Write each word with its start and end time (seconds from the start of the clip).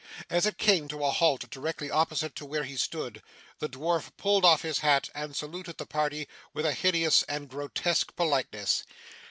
As 0.31 0.47
it 0.47 0.57
came 0.57 0.87
to 0.87 1.05
a 1.05 1.11
halt 1.11 1.47
directly 1.51 1.91
opposite 1.91 2.33
to 2.37 2.43
where 2.47 2.63
he 2.63 2.75
stood, 2.75 3.21
the 3.59 3.69
dwarf 3.69 4.09
pulled 4.17 4.43
off 4.43 4.63
his 4.63 4.79
hat, 4.79 5.11
and 5.13 5.35
saluted 5.35 5.77
the 5.77 5.85
party 5.85 6.27
with 6.55 6.65
a 6.65 6.73
hideous 6.73 7.21
and 7.29 7.47
grotesque 7.47 8.15
politeness. 8.15 8.83